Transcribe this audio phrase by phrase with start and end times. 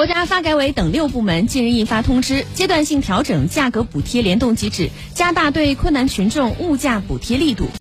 [0.00, 7.68] 国家发改委等六部门近日印发通知阶段性调整价格补贴联动机制加大对困难群众物价补贴力度。